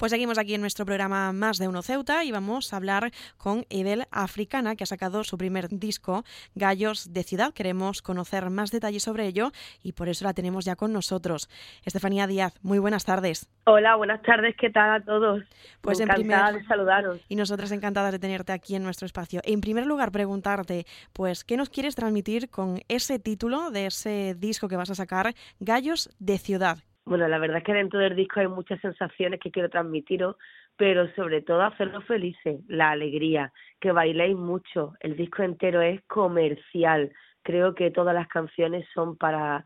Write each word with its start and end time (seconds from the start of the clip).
Pues 0.00 0.12
seguimos 0.12 0.38
aquí 0.38 0.54
en 0.54 0.62
nuestro 0.62 0.86
programa 0.86 1.30
Más 1.34 1.58
de 1.58 1.68
Uno 1.68 1.82
Ceuta 1.82 2.24
y 2.24 2.32
vamos 2.32 2.72
a 2.72 2.78
hablar 2.78 3.10
con 3.36 3.66
Edel 3.68 4.06
Africana, 4.10 4.74
que 4.74 4.84
ha 4.84 4.86
sacado 4.86 5.24
su 5.24 5.36
primer 5.36 5.68
disco, 5.68 6.24
Gallos 6.54 7.12
de 7.12 7.22
Ciudad. 7.22 7.52
Queremos 7.52 8.00
conocer 8.00 8.48
más 8.48 8.70
detalles 8.70 9.02
sobre 9.02 9.26
ello 9.26 9.52
y 9.82 9.92
por 9.92 10.08
eso 10.08 10.24
la 10.24 10.32
tenemos 10.32 10.64
ya 10.64 10.74
con 10.74 10.94
nosotros. 10.94 11.50
Estefanía 11.84 12.26
Díaz, 12.26 12.54
muy 12.62 12.78
buenas 12.78 13.04
tardes. 13.04 13.50
Hola, 13.64 13.94
buenas 13.96 14.22
tardes, 14.22 14.56
¿qué 14.58 14.70
tal 14.70 15.02
a 15.02 15.04
todos? 15.04 15.44
Pues 15.82 16.00
encantada 16.00 16.52
de 16.52 16.64
saludaros. 16.64 17.20
Y 17.28 17.36
nosotras 17.36 17.70
encantadas 17.70 18.12
de 18.12 18.18
tenerte 18.18 18.52
aquí 18.52 18.76
en 18.76 18.82
nuestro 18.82 19.04
espacio. 19.04 19.42
En 19.44 19.60
primer 19.60 19.84
lugar, 19.84 20.12
preguntarte, 20.12 20.86
pues, 21.12 21.44
¿qué 21.44 21.58
nos 21.58 21.68
quieres 21.68 21.94
transmitir 21.94 22.48
con 22.48 22.80
ese 22.88 23.18
título 23.18 23.70
de 23.70 23.84
ese 23.84 24.34
disco 24.34 24.66
que 24.66 24.76
vas 24.76 24.88
a 24.88 24.94
sacar, 24.94 25.34
Gallos 25.58 26.08
de 26.18 26.38
Ciudad? 26.38 26.78
Bueno, 27.04 27.26
la 27.28 27.38
verdad 27.38 27.58
es 27.58 27.64
que 27.64 27.74
dentro 27.74 27.98
del 27.98 28.14
disco 28.14 28.40
hay 28.40 28.48
muchas 28.48 28.80
sensaciones 28.80 29.40
que 29.40 29.50
quiero 29.50 29.68
transmitiros, 29.68 30.36
pero 30.76 31.12
sobre 31.14 31.42
todo 31.42 31.62
hacerlos 31.62 32.04
felices, 32.04 32.60
la 32.68 32.90
alegría, 32.90 33.52
que 33.80 33.92
bailéis 33.92 34.36
mucho. 34.36 34.94
El 35.00 35.16
disco 35.16 35.42
entero 35.42 35.82
es 35.82 36.00
comercial. 36.06 37.12
Creo 37.42 37.74
que 37.74 37.90
todas 37.90 38.14
las 38.14 38.28
canciones 38.28 38.86
son 38.94 39.16
para 39.16 39.64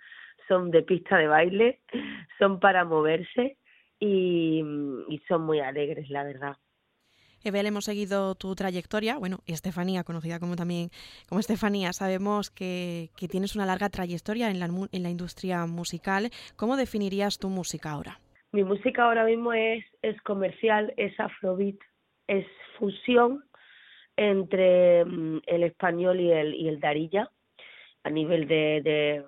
son 0.48 0.70
de 0.70 0.82
pista 0.82 1.16
de 1.16 1.26
baile, 1.26 1.80
son 2.38 2.60
para 2.60 2.84
moverse 2.84 3.56
y, 3.98 4.62
y 5.08 5.18
son 5.28 5.42
muy 5.42 5.60
alegres, 5.60 6.08
la 6.10 6.24
verdad. 6.24 6.56
Ebel, 7.44 7.66
hemos 7.66 7.84
seguido 7.84 8.34
tu 8.34 8.54
trayectoria. 8.54 9.18
Bueno, 9.18 9.38
Estefanía, 9.46 10.02
conocida 10.02 10.40
como 10.40 10.56
también 10.56 10.90
como 11.28 11.40
Estefanía, 11.40 11.92
sabemos 11.92 12.50
que, 12.50 13.10
que 13.16 13.28
tienes 13.28 13.54
una 13.54 13.66
larga 13.66 13.90
trayectoria 13.90 14.50
en 14.50 14.60
la, 14.60 14.66
en 14.66 15.02
la 15.02 15.10
industria 15.10 15.66
musical. 15.66 16.30
¿Cómo 16.56 16.76
definirías 16.76 17.38
tu 17.38 17.48
música 17.48 17.90
ahora? 17.90 18.18
Mi 18.52 18.64
música 18.64 19.04
ahora 19.04 19.24
mismo 19.24 19.52
es, 19.52 19.84
es 20.02 20.20
comercial, 20.22 20.94
es 20.96 21.18
afrobeat, 21.20 21.76
es 22.28 22.46
fusión 22.78 23.44
entre 24.16 25.04
mm, 25.04 25.42
el 25.46 25.64
español 25.64 26.20
y 26.20 26.30
el, 26.30 26.54
y 26.54 26.68
el 26.68 26.80
darilla 26.80 27.30
a 28.04 28.10
nivel 28.10 28.46
de, 28.46 29.24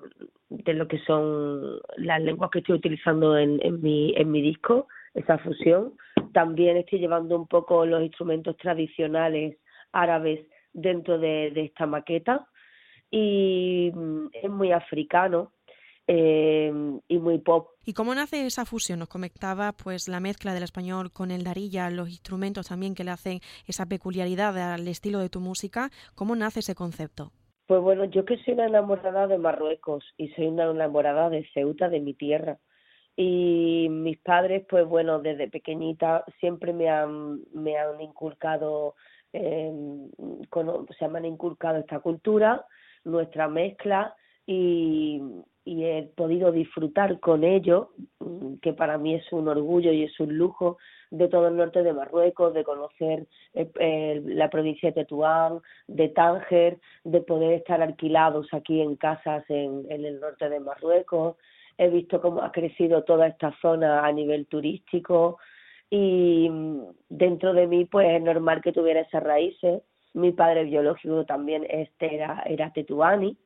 de, 0.49 0.75
lo 0.75 0.87
que 0.87 0.99
son 1.01 1.81
las 1.97 2.21
lenguas 2.23 2.51
que 2.51 2.59
estoy 2.59 2.77
utilizando 2.77 3.37
en, 3.37 3.59
mi, 3.83 4.13
en 4.17 4.31
mi 4.31 4.43
disco, 4.43 4.87
esa 5.15 5.39
fusión 5.39 5.95
también 6.37 6.77
estoy 6.77 6.99
llevando 6.99 7.35
un 7.35 7.47
poco 7.47 7.87
los 7.87 8.03
instrumentos 8.03 8.59
tradicionales 8.59 9.57
árabes 9.91 10.47
dentro 10.75 11.19
de, 11.19 11.51
esta 11.57 11.87
maqueta 11.87 12.47
y 13.11 13.91
mm, 13.95 14.27
es 14.35 14.51
muy 14.51 14.71
africano 14.71 15.53
eh, 16.07 16.71
y 17.09 17.19
muy 17.19 17.39
pop. 17.39 17.71
¿Y 17.87 17.95
cómo 17.95 18.15
nace 18.15 18.45
esa 18.45 18.67
fusión? 18.67 18.99
Nos 18.99 19.09
comentaba 19.09 19.73
pues 19.73 20.09
la 20.09 20.21
mezcla 20.21 20.53
del 20.53 20.65
español 20.65 21.11
con 21.11 21.31
el 21.31 21.43
darilla, 21.43 21.89
los 21.89 22.11
instrumentos 22.11 22.69
también 22.69 22.95
que 22.95 23.05
le 23.05 23.13
hacen 23.13 23.41
esa 23.67 23.87
peculiaridad 23.87 24.75
al 24.75 24.87
estilo 24.89 25.21
de 25.21 25.31
tu 25.31 25.41
música. 25.41 25.89
¿Cómo 26.15 26.37
nace 26.37 26.61
ese 26.61 26.75
concepto? 26.75 27.33
Pues 27.67 27.81
bueno, 27.81 28.05
yo 28.05 28.27
que 28.27 28.37
soy 28.45 28.53
una 28.53 28.67
enamorada 28.67 29.27
de 29.27 29.39
Marruecos 29.39 30.05
y 30.19 30.29
soy 30.35 30.49
una 30.49 30.71
enamorada 30.71 31.31
de 31.31 31.49
Ceuta, 31.55 31.89
de 31.89 32.01
mi 32.01 32.13
tierra 32.13 32.59
y 33.17 33.89
mis 33.91 34.19
padres 34.19 34.65
pues 34.69 34.87
bueno 34.87 35.21
desde 35.21 35.49
pequeñita 35.49 36.25
siempre 36.39 36.73
me 36.73 36.91
han 36.91 37.41
me 37.55 37.79
han 37.79 38.01
inculcado 38.01 38.95
eh, 39.33 39.73
con, 40.51 40.87
se 40.99 41.09
me 41.09 41.19
han 41.19 41.25
inculcado 41.25 41.79
esta 41.79 42.01
cultura 42.01 42.67
nuestra 43.05 43.49
mezcla 43.49 44.15
y, 44.47 45.21
y 45.65 45.85
he 45.85 46.03
podido 46.15 46.53
disfrutar 46.53 47.19
con 47.19 47.43
ello 47.43 47.91
que 48.63 48.73
para 48.73 48.99
mí 48.99 49.15
es 49.15 49.33
un 49.33 49.49
orgullo 49.49 49.93
y 49.93 50.05
es 50.05 50.21
un 50.21 50.37
lujo 50.37 50.79
de 51.11 51.29
todo 51.29 51.49
el 51.49 51.57
norte 51.57 51.83
de 51.83 51.93
Marruecos, 51.93 52.55
de 52.55 52.65
conocer 52.65 53.27
eh, 53.55 54.23
la 54.25 54.51
provincia 54.51 54.91
de 54.91 55.03
Tetuán, 55.03 55.61
de 55.87 56.09
Tánger, 56.09 56.79
de 57.05 57.21
poder 57.21 57.53
estar 57.53 57.81
alquilados 57.81 58.49
aquí 58.53 58.81
en 58.81 58.97
casas 58.97 59.45
en, 59.49 59.87
en 59.91 60.05
el 60.05 60.21
norte 60.21 60.49
de 60.49 60.61
Marruecos, 60.61 61.37
he 61.79 61.89
visto 61.89 62.21
cómo 62.21 62.43
ha 62.43 62.53
crecido 62.53 63.05
toda 63.05 63.27
esta 63.27 63.53
zona 63.61 64.07
a 64.07 64.13
nivel 64.13 64.47
turístico 64.47 65.39
y 65.91 66.49
mm, 66.51 66.83
dentro 67.09 67.53
de 67.55 67.67
mí 67.67 67.85
pues 67.85 68.09
es 68.11 68.23
normal 68.23 68.61
que 68.63 68.73
tuviera 68.73 69.01
esas 69.01 69.23
raíces. 69.23 69.83
Mi 70.15 70.33
padre 70.33 70.65
biológico 70.65 71.27
también 71.27 71.67
este 71.69 72.15
era, 72.15 72.43
era 72.47 72.73
tetuani, 72.73 73.37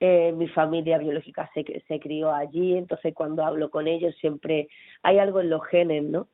eh, 0.00 0.32
mi 0.32 0.48
familia 0.48 0.98
biológica 0.98 1.50
se, 1.54 1.64
se 1.86 2.00
crió 2.00 2.32
allí, 2.32 2.76
entonces 2.76 3.14
cuando 3.14 3.44
hablo 3.44 3.70
con 3.70 3.86
ellos 3.86 4.14
siempre 4.20 4.68
hay 5.02 5.18
algo 5.18 5.40
en 5.40 5.50
los 5.50 5.64
genes, 5.66 6.04
¿no? 6.04 6.28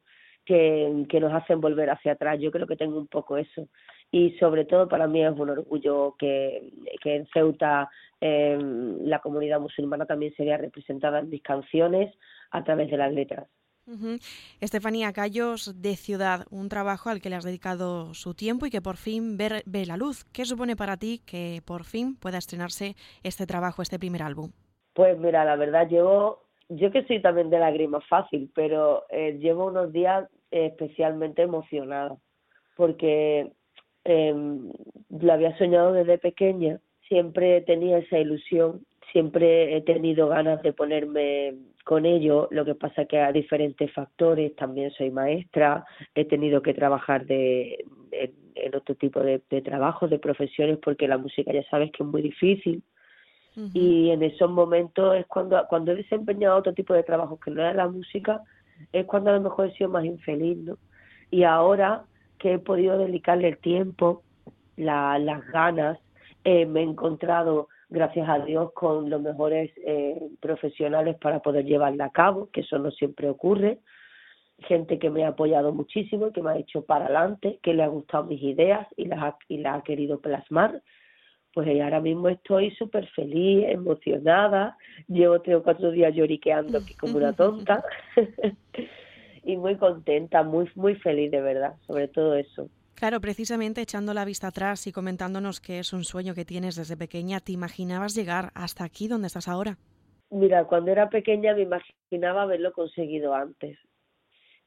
Que, 0.44 1.05
que 1.09 1.21
nos 1.21 1.32
hacen 1.32 1.61
volver 1.61 1.91
hacia 1.91 2.12
atrás. 2.12 2.38
Yo 2.41 2.50
creo 2.50 2.66
que 2.66 2.76
tengo 2.76 2.99
un 2.99 3.06
poco 3.06 3.37
eso 3.37 3.69
y 4.11 4.33
sobre 4.39 4.65
todo 4.65 4.89
para 4.89 5.07
mí 5.07 5.25
es 5.25 5.33
un 5.33 5.51
orgullo 5.51 6.15
que, 6.19 6.73
que 7.03 7.17
en 7.17 7.27
Ceuta 7.33 7.91
eh, 8.21 8.59
la 9.03 9.19
comunidad 9.19 9.61
musulmana 9.61 10.07
también 10.07 10.35
se 10.37 10.45
vea 10.45 10.57
representada 10.57 11.19
en 11.19 11.31
mis 11.31 11.43
canciones 11.43 12.15
a 12.51 12.63
través 12.65 12.91
de 12.91 12.97
las 12.97 13.13
letras. 13.13 13.49
Estefanía 14.61 15.13
Callos 15.13 15.83
de 15.83 15.95
Ciudad, 15.97 16.47
un 16.51 16.71
trabajo 16.71 17.11
al 17.11 17.21
que 17.21 17.29
le 17.29 17.37
has 17.37 17.45
dedicado 17.45 18.15
su 18.15 18.33
tiempo 18.35 18.65
y 18.65 18.71
que 18.71 18.81
por 18.81 18.97
fin 18.97 19.37
ve, 19.37 19.63
ve, 19.67 19.85
la 19.85 19.99
luz. 19.99 20.25
¿Qué 20.33 20.47
supone 20.47 20.75
para 20.75 20.97
ti 20.97 21.21
que 21.27 21.61
por 21.67 21.85
fin 21.85 22.17
pueda 22.17 22.39
estrenarse 22.39 22.95
este 23.23 23.47
trabajo, 23.47 23.83
este 23.83 23.99
primer 23.99 24.23
álbum? 24.23 24.53
Pues 24.95 25.19
mira, 25.19 25.45
la 25.45 25.57
verdad 25.57 25.87
llevo, 25.89 26.45
yo 26.71 26.91
que 26.91 27.05
soy 27.05 27.21
también 27.21 27.51
de 27.51 27.59
lágrimas 27.59 28.07
fácil, 28.09 28.51
pero 28.55 29.05
eh, 29.11 29.39
llevo 29.39 29.67
unos 29.67 29.93
días 29.93 30.31
especialmente 30.51 31.43
emocionada 31.43 32.17
porque 32.77 33.53
eh, 34.05 34.35
lo 35.11 35.33
había 35.33 35.57
soñado 35.59 35.93
desde 35.93 36.19
pequeña, 36.19 36.81
siempre 37.09 37.61
tenía 37.63 37.99
esa 37.99 38.19
ilusión, 38.19 38.85
siempre 39.13 39.77
he 39.77 39.81
tenido 39.83 40.29
ganas 40.29 40.63
de 40.63 40.73
ponerme 40.73 41.55
con 41.85 42.07
ello, 42.07 42.49
lo 42.51 42.65
que 42.65 42.75
pasa 42.75 43.05
que 43.05 43.21
a 43.21 43.31
diferentes 43.31 43.93
factores, 43.93 44.57
también 44.57 44.91
soy 44.93 45.11
maestra, 45.11 45.85
he 46.15 46.25
tenido 46.25 46.63
que 46.63 46.75
trabajar 46.75 47.27
de, 47.27 47.85
en, 48.13 48.75
otro 48.75 48.95
tipo 48.95 49.21
de, 49.21 49.43
de 49.51 49.63
trabajos, 49.63 50.09
de 50.11 50.19
profesiones, 50.19 50.79
porque 50.83 51.07
la 51.07 51.19
música 51.19 51.53
ya 51.53 51.63
sabes 51.69 51.93
que 51.93 52.03
es 52.03 52.09
muy 52.09 52.23
difícil. 52.23 52.83
Y 53.73 54.11
en 54.11 54.25
esos 54.25 54.51
momentos 54.51 55.15
es 55.15 55.27
cuando, 55.27 55.65
cuando 55.69 55.93
he 55.93 55.95
desempeñado 55.95 56.57
otro 56.57 56.73
tipo 56.75 56.93
de 56.93 57.05
trabajos 57.05 57.39
que 57.39 57.53
no 57.53 57.61
era 57.61 57.73
la 57.73 57.87
música, 57.87 58.43
es 58.93 59.07
cuando 59.07 59.31
a 59.31 59.35
lo 59.35 59.43
mejor 59.43 59.69
he 59.69 59.75
sido 59.75 59.91
más 59.91 60.05
infeliz, 60.05 60.59
¿no? 60.59 60.77
Y 61.31 61.45
ahora 61.45 62.05
que 62.44 62.53
he 62.53 62.59
podido 62.59 62.99
dedicarle 62.99 63.49
el 63.49 63.56
tiempo, 63.56 64.22
la, 64.77 65.19
las 65.19 65.47
ganas, 65.47 65.99
eh, 66.44 66.66
me 66.66 66.81
he 66.81 66.82
encontrado, 66.82 67.69
gracias 67.88 68.28
a 68.28 68.38
Dios, 68.41 68.71
con 68.75 69.09
los 69.09 69.22
mejores 69.22 69.72
eh, 69.78 70.21
profesionales 70.43 71.16
para 71.19 71.41
poder 71.41 71.65
llevarla 71.65 72.05
a 72.05 72.10
cabo, 72.10 72.50
que 72.53 72.60
eso 72.60 72.78
no 72.78 72.91
siempre 72.91 73.31
ocurre. 73.31 73.78
Gente 74.59 74.99
que 74.99 75.09
me 75.09 75.25
ha 75.25 75.28
apoyado 75.28 75.72
muchísimo, 75.72 76.32
que 76.32 76.43
me 76.43 76.50
ha 76.50 76.59
hecho 76.59 76.84
para 76.84 77.06
adelante, 77.06 77.60
que 77.62 77.72
le 77.72 77.82
ha 77.82 77.88
gustado 77.88 78.25
mis 78.25 78.43
ideas 78.43 78.87
y 78.94 79.06
las 79.06 79.22
ha, 79.22 79.38
y 79.49 79.56
las 79.56 79.78
ha 79.78 79.82
querido 79.82 80.21
plasmar. 80.21 80.82
Pues 81.55 81.66
ahora 81.81 82.00
mismo 82.00 82.28
estoy 82.28 82.72
súper 82.72 83.06
feliz, 83.12 83.65
emocionada. 83.71 84.76
Llevo 85.09 85.41
tres 85.41 85.56
o 85.56 85.62
cuatro 85.62 85.91
días 85.93 86.15
lloriqueando 86.15 86.76
aquí 86.76 86.93
como 86.93 87.16
una 87.16 87.32
tonta. 87.43 87.82
y 89.44 89.56
muy 89.56 89.77
contenta, 89.77 90.43
muy, 90.43 90.69
muy 90.75 90.94
feliz 90.97 91.31
de 91.31 91.41
verdad, 91.41 91.75
sobre 91.87 92.09
todo 92.09 92.34
eso. 92.34 92.69
Claro, 92.94 93.21
precisamente 93.21 93.81
echando 93.81 94.15
la 94.15 94.25
vista 94.25 94.49
atrás 94.49 94.87
y 94.87 94.93
comentándonos 94.93 95.60
que 95.60 95.78
es 95.81 95.93
un 95.93 96.05
sueño 96.05 96.34
que 96.34 96.44
tienes 96.44 96.77
desde 96.77 96.97
pequeña, 96.97 97.41
¿te 97.41 97.53
imaginabas 97.53 98.15
llegar 98.15 98.50
hasta 98.55 98.84
aquí 98.84 99.09
donde 99.09 99.27
estás 99.27 99.49
ahora? 99.49 99.78
Mira, 100.31 100.65
cuando 100.65 100.91
era 100.91 101.10
pequeña 101.10 101.55
me 101.55 101.62
imaginaba 101.62 102.43
haberlo 102.43 102.72
conseguido 102.72 103.34
antes, 103.34 103.78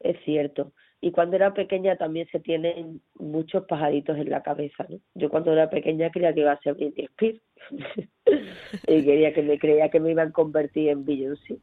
es 0.00 0.16
cierto. 0.24 0.72
Y 1.00 1.12
cuando 1.12 1.36
era 1.36 1.54
pequeña 1.54 1.96
también 1.96 2.26
se 2.32 2.40
tienen 2.40 3.00
muchos 3.14 3.64
pajaritos 3.66 4.16
en 4.16 4.30
la 4.30 4.42
cabeza, 4.42 4.84
¿no? 4.88 4.98
Yo 5.14 5.30
cuando 5.30 5.52
era 5.52 5.70
pequeña 5.70 6.10
creía 6.10 6.34
que 6.34 6.40
iba 6.40 6.52
a 6.52 6.60
ser 6.60 6.74
Britney 6.74 7.06
Spears 7.06 7.40
y 8.88 9.04
quería 9.04 9.32
que 9.32 9.42
me 9.42 9.58
creía 9.58 9.90
que 9.90 10.00
me 10.00 10.10
iban 10.10 10.28
a 10.28 10.32
convertir 10.32 10.88
en 10.88 11.04
Beyoncé. 11.04 11.58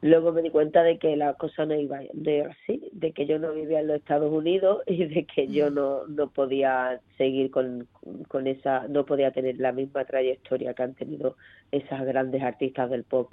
Luego 0.00 0.32
me 0.32 0.42
di 0.42 0.50
cuenta 0.50 0.82
de 0.82 0.98
que 0.98 1.16
la 1.16 1.34
cosa 1.34 1.66
no 1.66 1.74
iba 1.74 2.00
de 2.12 2.42
así, 2.42 2.88
de 2.92 3.12
que 3.12 3.26
yo 3.26 3.38
no 3.38 3.52
vivía 3.52 3.80
en 3.80 3.88
los 3.88 3.96
Estados 3.96 4.32
Unidos 4.32 4.82
y 4.86 5.04
de 5.04 5.24
que 5.24 5.48
yo 5.48 5.70
no, 5.70 6.06
no 6.06 6.30
podía 6.30 7.00
seguir 7.16 7.50
con, 7.50 7.88
con 8.28 8.46
esa, 8.46 8.86
no 8.88 9.04
podía 9.04 9.30
tener 9.30 9.58
la 9.58 9.72
misma 9.72 10.04
trayectoria 10.04 10.74
que 10.74 10.82
han 10.82 10.94
tenido 10.94 11.36
esas 11.70 12.04
grandes 12.04 12.42
artistas 12.42 12.90
del 12.90 13.04
pop. 13.04 13.32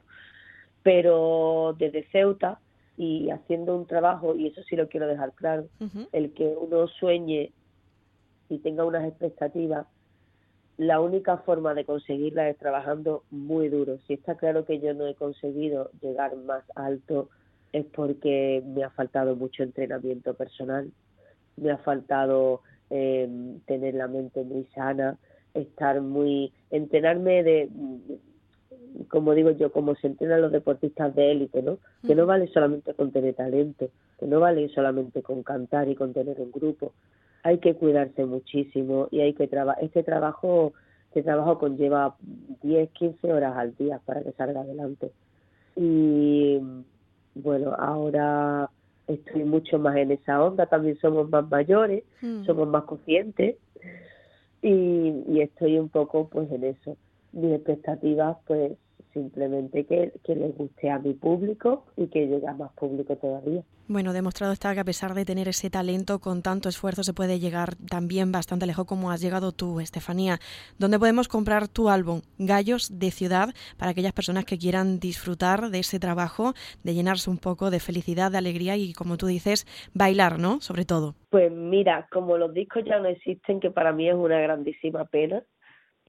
Pero 0.83 1.75
desde 1.77 2.07
Ceuta 2.11 2.59
y 2.97 3.29
haciendo 3.29 3.75
un 3.75 3.85
trabajo, 3.85 4.35
y 4.35 4.47
eso 4.47 4.61
sí 4.63 4.75
lo 4.75 4.87
quiero 4.87 5.07
dejar 5.07 5.33
claro, 5.33 5.67
el 6.11 6.33
que 6.33 6.45
uno 6.45 6.87
sueñe 6.87 7.51
y 8.49 8.59
tenga 8.59 8.83
unas 8.83 9.07
expectativas 9.07 9.87
la 10.77 10.99
única 10.99 11.37
forma 11.37 11.73
de 11.73 11.85
conseguirla 11.85 12.49
es 12.49 12.57
trabajando 12.57 13.23
muy 13.29 13.69
duro. 13.69 13.97
Si 14.07 14.13
está 14.13 14.35
claro 14.35 14.65
que 14.65 14.79
yo 14.79 14.93
no 14.93 15.07
he 15.07 15.15
conseguido 15.15 15.91
llegar 16.01 16.35
más 16.37 16.63
alto 16.75 17.29
es 17.71 17.85
porque 17.85 18.63
me 18.65 18.83
ha 18.83 18.89
faltado 18.89 19.35
mucho 19.35 19.63
entrenamiento 19.63 20.33
personal, 20.33 20.91
me 21.57 21.71
ha 21.71 21.77
faltado 21.77 22.61
eh, 22.89 23.29
tener 23.65 23.93
la 23.93 24.07
mente 24.07 24.43
muy 24.43 24.65
sana, 24.75 25.17
estar 25.53 26.01
muy, 26.01 26.51
entrenarme 26.69 27.43
de, 27.43 27.69
como 29.07 29.33
digo 29.33 29.51
yo, 29.51 29.71
como 29.71 29.95
se 29.95 30.07
entrenan 30.07 30.41
los 30.41 30.51
deportistas 30.51 31.15
de 31.15 31.31
élite, 31.31 31.61
¿no? 31.61 31.77
Que 32.05 32.15
no 32.15 32.25
vale 32.25 32.47
solamente 32.47 32.93
con 32.93 33.11
tener 33.11 33.35
talento, 33.35 33.89
que 34.19 34.27
no 34.27 34.39
vale 34.39 34.67
solamente 34.69 35.21
con 35.21 35.43
cantar 35.43 35.87
y 35.89 35.95
con 35.95 36.13
tener 36.13 36.39
un 36.39 36.51
grupo. 36.51 36.93
Hay 37.43 37.57
que 37.59 37.75
cuidarse 37.75 38.25
muchísimo 38.25 39.07
y 39.11 39.21
hay 39.21 39.33
que 39.33 39.47
trabajar. 39.47 39.83
Este 39.83 40.03
trabajo, 40.03 40.73
este 41.09 41.23
trabajo 41.23 41.57
conlleva 41.59 42.15
10, 42.61 42.89
15 42.91 43.33
horas 43.33 43.57
al 43.57 43.75
día 43.75 43.99
para 44.05 44.21
que 44.23 44.31
salga 44.33 44.61
adelante. 44.61 45.11
Y 45.75 46.59
bueno, 47.35 47.73
ahora 47.77 48.69
estoy 49.07 49.43
mucho 49.43 49.79
más 49.79 49.95
en 49.97 50.11
esa 50.11 50.43
onda, 50.43 50.65
también 50.67 50.97
somos 50.99 51.29
más 51.29 51.49
mayores, 51.49 52.03
mm. 52.21 52.45
somos 52.45 52.67
más 52.67 52.83
conscientes 52.83 53.55
y, 54.61 55.23
y 55.27 55.41
estoy 55.41 55.79
un 55.79 55.89
poco 55.89 56.27
pues 56.29 56.51
en 56.51 56.63
eso. 56.63 56.97
Mis 57.31 57.53
expectativas 57.53 58.37
pues 58.45 58.73
simplemente 59.13 59.85
que, 59.85 60.13
que 60.23 60.35
les 60.35 60.55
guste 60.55 60.89
a 60.89 60.99
mi 60.99 61.13
público 61.13 61.85
y 61.97 62.07
que 62.07 62.27
llegue 62.27 62.47
a 62.47 62.53
más 62.53 62.71
público 62.73 63.15
todavía. 63.15 63.63
Bueno, 63.87 64.13
demostrado 64.13 64.53
está 64.53 64.73
que 64.73 64.79
a 64.79 64.85
pesar 64.85 65.13
de 65.13 65.25
tener 65.25 65.49
ese 65.49 65.69
talento, 65.69 66.19
con 66.19 66.41
tanto 66.41 66.69
esfuerzo 66.69 67.03
se 67.03 67.13
puede 67.13 67.39
llegar 67.39 67.75
también 67.89 68.31
bastante 68.31 68.65
lejos 68.65 68.85
como 68.85 69.11
has 69.11 69.21
llegado 69.21 69.51
tú, 69.51 69.81
Estefanía. 69.81 70.39
¿Dónde 70.79 70.97
podemos 70.97 71.27
comprar 71.27 71.67
tu 71.67 71.89
álbum, 71.89 72.21
Gallos 72.37 72.99
de 72.99 73.11
Ciudad, 73.11 73.49
para 73.77 73.91
aquellas 73.91 74.13
personas 74.13 74.45
que 74.45 74.57
quieran 74.57 74.99
disfrutar 74.99 75.69
de 75.71 75.79
ese 75.79 75.99
trabajo, 75.99 76.53
de 76.83 76.93
llenarse 76.93 77.29
un 77.29 77.37
poco 77.37 77.69
de 77.69 77.79
felicidad, 77.81 78.31
de 78.31 78.37
alegría 78.37 78.77
y, 78.77 78.93
como 78.93 79.17
tú 79.17 79.27
dices, 79.27 79.65
bailar, 79.93 80.39
¿no? 80.39 80.61
Sobre 80.61 80.85
todo. 80.85 81.15
Pues 81.29 81.51
mira, 81.51 82.07
como 82.11 82.37
los 82.37 82.53
discos 82.53 82.83
ya 82.85 82.99
no 82.99 83.09
existen, 83.09 83.59
que 83.59 83.71
para 83.71 83.91
mí 83.91 84.07
es 84.07 84.15
una 84.15 84.39
grandísima 84.39 85.05
pena, 85.05 85.43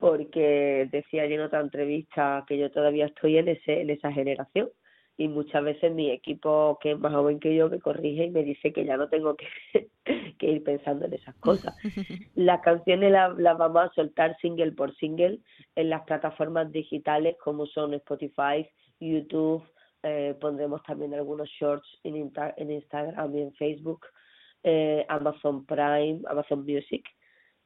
porque 0.03 0.89
decía 0.91 1.27
yo 1.27 1.37
en 1.37 1.43
otra 1.43 1.61
entrevista 1.61 2.45
que 2.49 2.59
yo 2.59 2.73
todavía 2.73 3.07
estoy 3.07 3.39
en 3.39 3.47
ese 3.47 3.83
en 3.83 3.91
esa 3.91 4.11
generación 4.11 4.69
y 5.17 5.29
muchas 5.29 5.63
veces 5.63 5.95
mi 5.95 6.11
equipo 6.11 6.77
que 6.83 6.91
es 6.91 6.99
más 6.99 7.13
joven 7.13 7.39
que 7.39 7.55
yo 7.55 7.71
me 7.71 7.79
corrige 7.79 8.25
y 8.25 8.31
me 8.31 8.43
dice 8.43 8.73
que 8.73 8.85
ya 8.85 8.97
no 8.97 9.09
tengo 9.09 9.37
que, 9.37 9.47
que 10.41 10.47
ir 10.51 10.65
pensando 10.65 11.05
en 11.05 11.13
esas 11.13 11.37
cosas. 11.37 11.77
Las 12.35 12.63
canciones 12.63 13.13
las, 13.13 13.39
las 13.39 13.57
vamos 13.57 13.85
a 13.85 13.95
soltar 13.95 14.37
single 14.41 14.73
por 14.73 14.93
single 14.97 15.39
en 15.77 15.89
las 15.89 16.03
plataformas 16.03 16.73
digitales 16.73 17.37
como 17.39 17.67
son 17.67 17.95
Spotify, 17.95 18.69
YouTube, 18.99 19.63
eh, 20.03 20.35
pondremos 20.41 20.83
también 20.83 21.15
algunos 21.15 21.49
shorts 21.49 21.89
en, 22.03 22.33
en 22.57 22.71
Instagram 22.73 23.37
y 23.37 23.43
en 23.43 23.53
Facebook, 23.55 24.05
eh, 24.65 25.07
Amazon 25.09 25.65
Prime, 25.65 26.23
Amazon 26.27 26.65
Music 26.65 27.05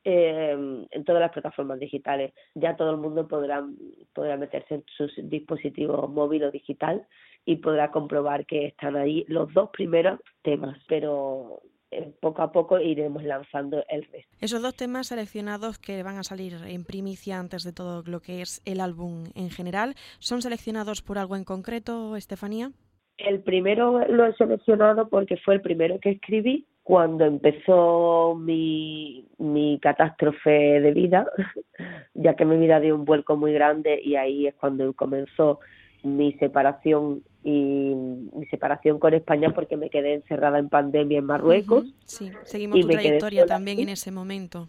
eh, 0.08 0.87
en 0.88 1.05
todas 1.05 1.20
las 1.20 1.32
plataformas 1.32 1.81
digitales. 1.81 2.32
Ya 2.55 2.76
todo 2.76 2.93
el 2.93 2.97
mundo 2.97 3.26
podrá, 3.26 3.67
podrá 4.14 4.37
meterse 4.37 4.76
en 4.76 4.85
su 4.97 5.08
dispositivo 5.25 6.06
móvil 6.06 6.44
o 6.44 6.53
digital 6.53 7.05
y 7.44 7.56
podrá 7.56 7.91
comprobar 7.91 8.47
que 8.47 8.67
están 8.67 8.94
ahí 8.94 9.25
los 9.26 9.53
dos 9.53 9.70
primeros 9.70 10.20
temas, 10.43 10.79
pero 10.87 11.61
eh, 11.91 12.12
poco 12.20 12.43
a 12.43 12.53
poco 12.53 12.79
iremos 12.79 13.25
lanzando 13.25 13.85
el 13.88 14.05
resto. 14.05 14.32
Esos 14.41 14.62
dos 14.62 14.76
temas 14.76 15.08
seleccionados 15.08 15.81
que 15.81 16.05
van 16.05 16.19
a 16.19 16.23
salir 16.23 16.55
en 16.64 16.85
primicia 16.85 17.41
antes 17.41 17.64
de 17.64 17.73
todo 17.73 18.05
lo 18.06 18.20
que 18.20 18.43
es 18.43 18.62
el 18.64 18.81
álbum 18.81 19.25
en 19.35 19.50
general, 19.50 19.97
¿son 20.20 20.41
seleccionados 20.41 21.02
por 21.02 21.19
algo 21.19 21.35
en 21.35 21.43
concreto, 21.43 22.14
Estefanía? 22.14 22.70
El 23.19 23.41
primero 23.41 24.06
lo 24.06 24.26
he 24.26 24.35
seleccionado 24.35 25.09
porque 25.09 25.37
fue 25.38 25.55
el 25.55 25.62
primero 25.62 25.99
que 25.99 26.11
escribí 26.11 26.64
cuando 26.87 27.25
empezó 27.25 28.37
mi, 28.41 29.27
mi 29.38 29.81
catástrofe 29.81 30.81
de 30.81 30.93
vida, 30.93 31.27
ya 32.15 32.37
que 32.37 32.44
mi 32.44 32.56
vida 32.59 32.79
dio 32.79 32.94
un 32.94 33.05
vuelco 33.05 33.37
muy 33.37 33.53
grande 33.53 34.00
y 34.00 34.15
ahí 34.15 34.47
es 34.47 34.55
cuando 34.55 34.93
comenzó 34.93 35.59
mi 36.05 36.35
separación 36.35 37.25
y 37.43 37.93
mi 37.93 38.47
separación 38.53 39.00
con 39.00 39.15
España 39.15 39.53
porque 39.53 39.77
me 39.77 39.91
quedé 39.91 40.15
encerrada 40.15 40.61
en 40.61 40.69
pandemia 40.69 41.19
en 41.19 41.25
Marruecos. 41.25 41.93
Sí, 42.05 42.31
seguimos 42.44 42.79
tu 42.79 42.87
trayectoria 42.87 43.47
también 43.47 43.81
en 43.81 43.88
ese 43.88 44.12
momento. 44.12 44.69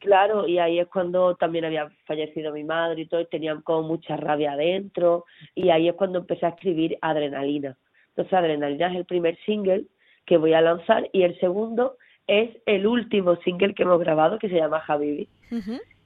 Claro, 0.00 0.46
y 0.46 0.58
ahí 0.58 0.78
es 0.78 0.88
cuando 0.88 1.34
también 1.36 1.64
había 1.64 1.88
fallecido 2.04 2.52
mi 2.52 2.62
madre 2.62 3.00
y 3.00 3.06
todo, 3.06 3.22
y 3.22 3.26
tenía 3.26 3.58
como 3.64 3.88
mucha 3.88 4.18
rabia 4.18 4.52
adentro, 4.52 5.24
y 5.54 5.70
ahí 5.70 5.88
es 5.88 5.94
cuando 5.94 6.18
empecé 6.18 6.44
a 6.44 6.50
escribir 6.50 6.98
Adrenalina. 7.00 7.74
Entonces 8.10 8.34
Adrenalina 8.34 8.90
es 8.90 8.96
el 8.96 9.06
primer 9.06 9.38
single 9.46 9.86
que 10.28 10.36
voy 10.36 10.52
a 10.52 10.60
lanzar 10.60 11.08
y 11.12 11.22
el 11.22 11.38
segundo 11.40 11.96
es 12.26 12.50
el 12.66 12.86
último 12.86 13.36
single 13.36 13.74
que 13.74 13.84
hemos 13.84 13.98
grabado 13.98 14.38
que 14.38 14.50
se 14.50 14.56
llama 14.56 14.82
Habibi. 14.86 15.26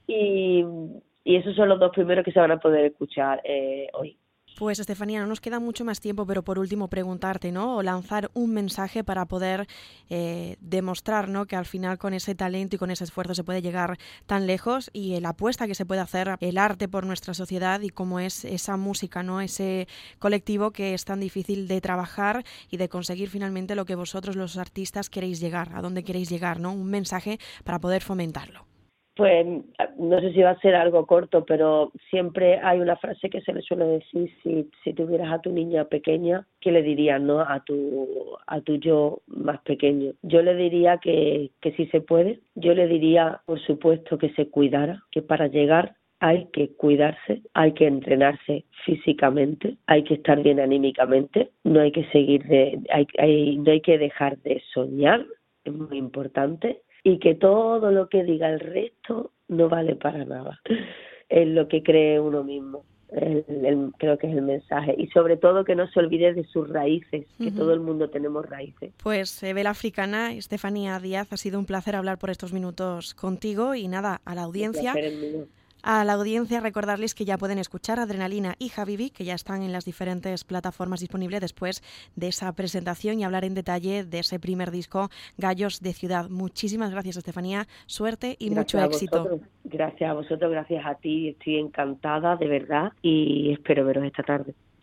y, 0.06 0.64
y 1.24 1.36
esos 1.36 1.56
son 1.56 1.68
los 1.68 1.80
dos 1.80 1.90
primeros 1.90 2.24
que 2.24 2.30
se 2.32 2.38
van 2.38 2.52
a 2.52 2.60
poder 2.60 2.84
escuchar 2.84 3.40
eh, 3.44 3.88
hoy. 3.94 4.16
Pues 4.62 4.78
Estefanía, 4.78 5.18
no 5.18 5.26
nos 5.26 5.40
queda 5.40 5.58
mucho 5.58 5.84
más 5.84 5.98
tiempo, 5.98 6.24
pero 6.24 6.44
por 6.44 6.60
último 6.60 6.86
preguntarte, 6.86 7.50
¿no? 7.50 7.78
O 7.78 7.82
lanzar 7.82 8.30
un 8.32 8.54
mensaje 8.54 9.02
para 9.02 9.26
poder 9.26 9.66
eh, 10.08 10.56
demostrar, 10.60 11.28
¿no? 11.28 11.46
Que 11.46 11.56
al 11.56 11.66
final 11.66 11.98
con 11.98 12.14
ese 12.14 12.36
talento 12.36 12.76
y 12.76 12.78
con 12.78 12.92
ese 12.92 13.02
esfuerzo 13.02 13.34
se 13.34 13.42
puede 13.42 13.60
llegar 13.60 13.98
tan 14.26 14.46
lejos 14.46 14.88
y 14.92 15.18
la 15.18 15.30
apuesta 15.30 15.66
que 15.66 15.74
se 15.74 15.84
puede 15.84 16.00
hacer 16.00 16.36
el 16.38 16.58
arte 16.58 16.86
por 16.86 17.04
nuestra 17.04 17.34
sociedad 17.34 17.80
y 17.80 17.90
cómo 17.90 18.20
es 18.20 18.44
esa 18.44 18.76
música, 18.76 19.24
¿no? 19.24 19.40
Ese 19.40 19.88
colectivo 20.20 20.70
que 20.70 20.94
es 20.94 21.04
tan 21.04 21.18
difícil 21.18 21.66
de 21.66 21.80
trabajar 21.80 22.44
y 22.70 22.76
de 22.76 22.88
conseguir 22.88 23.30
finalmente 23.30 23.74
lo 23.74 23.84
que 23.84 23.96
vosotros 23.96 24.36
los 24.36 24.58
artistas 24.58 25.10
queréis 25.10 25.40
llegar, 25.40 25.72
a 25.74 25.82
dónde 25.82 26.04
queréis 26.04 26.28
llegar, 26.28 26.60
¿no? 26.60 26.72
Un 26.72 26.88
mensaje 26.88 27.40
para 27.64 27.80
poder 27.80 28.00
fomentarlo. 28.04 28.71
Pues 29.14 29.46
no 29.98 30.20
sé 30.20 30.32
si 30.32 30.40
va 30.40 30.50
a 30.50 30.60
ser 30.60 30.74
algo 30.74 31.04
corto, 31.06 31.44
pero 31.44 31.92
siempre 32.08 32.58
hay 32.62 32.80
una 32.80 32.96
frase 32.96 33.28
que 33.28 33.42
se 33.42 33.52
le 33.52 33.60
suele 33.60 33.84
decir 33.84 34.32
si, 34.42 34.70
si 34.82 34.94
tuvieras 34.94 35.30
a 35.30 35.40
tu 35.40 35.52
niña 35.52 35.84
pequeña, 35.84 36.46
¿qué 36.60 36.72
le 36.72 36.82
dirías 36.82 37.20
no 37.20 37.40
a 37.40 37.62
tu 37.64 38.38
a 38.46 38.62
tu 38.62 38.76
yo 38.76 39.20
más 39.26 39.60
pequeño? 39.62 40.12
Yo 40.22 40.40
le 40.40 40.54
diría 40.54 40.96
que 40.96 41.50
que 41.60 41.72
si 41.72 41.86
se 41.88 42.00
puede, 42.00 42.40
yo 42.54 42.72
le 42.72 42.86
diría 42.88 43.42
por 43.44 43.60
supuesto 43.60 44.16
que 44.16 44.30
se 44.30 44.48
cuidara, 44.48 45.02
que 45.10 45.20
para 45.20 45.46
llegar 45.48 45.96
hay 46.22 46.46
que 46.52 46.68
cuidarse, 46.76 47.42
hay 47.52 47.72
que 47.72 47.84
entrenarse 47.84 48.64
físicamente, 48.84 49.76
hay 49.88 50.04
que 50.04 50.14
estar 50.14 50.40
bien 50.40 50.60
anímicamente, 50.60 51.50
no 51.64 51.80
hay 51.80 51.90
que 51.90 52.04
seguir 52.12 52.44
de, 52.44 52.78
hay, 52.90 53.08
hay, 53.18 53.56
no 53.58 53.72
hay 53.72 53.80
que 53.80 53.98
dejar 53.98 54.38
de 54.38 54.62
soñar, 54.72 55.26
es 55.64 55.72
muy 55.72 55.98
importante, 55.98 56.82
y 57.04 57.18
que 57.18 57.34
todo 57.34 57.90
lo 57.90 58.08
que 58.08 58.24
diga 58.24 58.48
el 58.48 58.60
resto 58.60 59.32
no 59.48 59.68
vale 59.68 59.96
para 59.96 60.24
nada. 60.24 60.60
Es 61.28 61.48
lo 61.48 61.68
que 61.68 61.82
cree 61.82 62.20
uno 62.20 62.44
mismo. 62.44 62.84
creo 63.98 64.18
que 64.18 64.26
es 64.26 64.36
el 64.36 64.42
mensaje. 64.42 64.94
Y 64.98 65.08
sobre 65.08 65.36
todo 65.36 65.64
que 65.64 65.74
no 65.74 65.86
se 65.88 65.98
olvide 65.98 66.34
de 66.34 66.44
sus 66.44 66.68
raíces, 66.68 67.26
que 67.38 67.50
todo 67.50 67.72
el 67.72 67.80
mundo 67.80 68.10
tenemos 68.10 68.48
raíces. 68.48 68.92
Pues 69.02 69.40
Bela 69.40 69.70
Africana, 69.70 70.32
Estefanía 70.32 70.98
Díaz, 71.00 71.32
ha 71.32 71.36
sido 71.36 71.58
un 71.58 71.66
placer 71.66 71.96
hablar 71.96 72.18
por 72.18 72.30
estos 72.30 72.52
minutos 72.52 73.14
contigo 73.14 73.74
y 73.74 73.88
nada, 73.88 74.20
a 74.24 74.34
la 74.34 74.42
audiencia. 74.42 74.94
A 75.84 76.04
la 76.04 76.12
audiencia 76.12 76.60
recordarles 76.60 77.12
que 77.12 77.24
ya 77.24 77.36
pueden 77.36 77.58
escuchar 77.58 77.98
Adrenalina 77.98 78.54
y 78.60 78.68
Javivi, 78.68 79.10
que 79.10 79.24
ya 79.24 79.34
están 79.34 79.62
en 79.62 79.72
las 79.72 79.84
diferentes 79.84 80.44
plataformas 80.44 81.00
disponibles 81.00 81.40
después 81.40 81.82
de 82.14 82.28
esa 82.28 82.52
presentación 82.52 83.18
y 83.18 83.24
hablar 83.24 83.44
en 83.44 83.54
detalle 83.54 84.04
de 84.04 84.20
ese 84.20 84.38
primer 84.38 84.70
disco, 84.70 85.08
Gallos 85.38 85.80
de 85.80 85.92
Ciudad. 85.92 86.30
Muchísimas 86.30 86.92
gracias, 86.92 87.16
Estefanía. 87.16 87.66
Suerte 87.86 88.36
y 88.38 88.50
mucho 88.50 88.80
éxito. 88.80 89.40
Gracias 89.64 90.08
a 90.08 90.14
vosotros, 90.14 90.52
gracias 90.52 90.86
a 90.86 90.94
ti. 90.94 91.30
Estoy 91.30 91.58
encantada, 91.58 92.36
de 92.36 92.46
verdad, 92.46 92.92
y 93.02 93.52
espero 93.52 93.84
veros 93.84 94.04
esta 94.04 94.22
tarde. 94.22 94.54